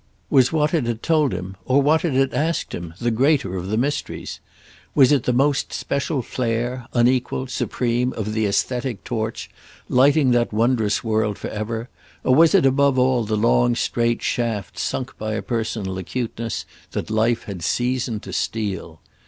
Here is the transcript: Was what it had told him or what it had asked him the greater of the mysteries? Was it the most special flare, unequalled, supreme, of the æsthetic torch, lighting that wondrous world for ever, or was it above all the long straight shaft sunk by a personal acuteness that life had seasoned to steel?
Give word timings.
Was 0.31 0.51
what 0.51 0.73
it 0.73 0.87
had 0.87 1.03
told 1.03 1.31
him 1.31 1.57
or 1.63 1.79
what 1.79 2.03
it 2.03 2.13
had 2.13 2.33
asked 2.33 2.73
him 2.73 2.95
the 2.99 3.11
greater 3.11 3.55
of 3.55 3.67
the 3.67 3.77
mysteries? 3.77 4.39
Was 4.95 5.11
it 5.11 5.25
the 5.25 5.31
most 5.31 5.71
special 5.73 6.23
flare, 6.23 6.87
unequalled, 6.95 7.51
supreme, 7.51 8.11
of 8.13 8.33
the 8.33 8.45
æsthetic 8.45 9.03
torch, 9.03 9.47
lighting 9.87 10.31
that 10.31 10.51
wondrous 10.51 11.03
world 11.03 11.37
for 11.37 11.49
ever, 11.51 11.87
or 12.23 12.33
was 12.33 12.55
it 12.55 12.65
above 12.65 12.97
all 12.97 13.25
the 13.25 13.37
long 13.37 13.75
straight 13.75 14.23
shaft 14.23 14.79
sunk 14.79 15.15
by 15.19 15.33
a 15.35 15.43
personal 15.43 15.99
acuteness 15.99 16.65
that 16.93 17.11
life 17.11 17.43
had 17.43 17.61
seasoned 17.63 18.23
to 18.23 18.33
steel? 18.33 19.01